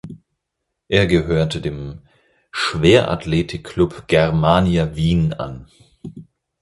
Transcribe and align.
Er 0.87 1.05
gehörte 1.05 1.61
dem 1.61 2.01
Schwerathletik-Klub 2.51 4.07
"Germania 4.07 4.95
Wien" 4.95 5.31
an. 5.33 5.67